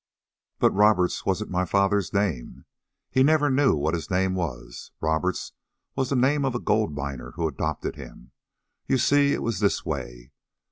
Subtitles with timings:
[0.57, 2.65] "But Roberts wasn't my father's name.
[3.11, 4.89] He never knew what his name was.
[4.99, 5.51] Roberts
[5.95, 8.31] was the name of a gold miner who adopted him.
[8.87, 10.31] You see, it was this way.